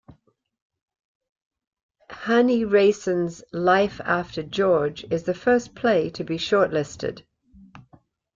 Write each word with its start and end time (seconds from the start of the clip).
Hannie 2.09 2.65
Rayson's, 2.65 3.43
"Life 3.53 4.01
after 4.03 4.41
George", 4.41 5.05
is 5.11 5.25
the 5.25 5.35
first 5.35 5.75
play 5.75 6.09
to 6.09 6.23
be 6.23 6.37
shortlisted. 6.39 7.23